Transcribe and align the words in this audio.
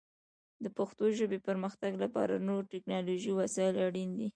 د 0.63 0.65
پښتو 0.77 1.03
ژبې 1.17 1.39
پرمختګ 1.47 1.91
لپاره 2.03 2.43
نور 2.47 2.61
ټکنالوژیکي 2.73 3.35
وسایل 3.39 3.75
اړین 3.87 4.09
دي. 4.17 4.27